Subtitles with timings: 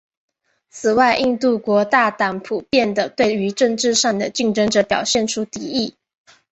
[0.71, 5.93] 此外印度国大党普遍地对于政治上的竞争者表现出敌意。